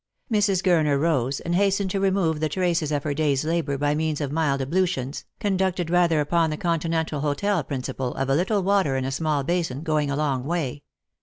Mrs. 0.33 0.63
Gurner 0.63 0.99
rose, 0.99 1.39
and 1.41 1.53
hastened 1.53 1.91
to 1.91 1.99
remove 1.99 2.39
the 2.39 2.49
traces 2.49 2.91
of 2.91 3.03
her 3.03 3.13
day's 3.13 3.45
labour 3.45 3.77
by 3.77 3.93
means 3.93 4.19
of 4.19 4.31
mild 4.31 4.59
ablutions, 4.59 5.25
conducted 5.39 5.91
rather 5.91 6.19
upon 6.21 6.49
the 6.49 6.57
continental 6.57 7.19
hotel 7.19 7.63
principle, 7.63 8.15
of 8.15 8.27
a 8.27 8.33
little 8.35 8.63
water 8.63 8.97
in 8.97 9.05
a 9.05 9.11
small 9.11 9.43
basin 9.43 9.83
going 9.83 10.09
a 10.09 10.15
long 10.15 10.43
way. 10.43 10.81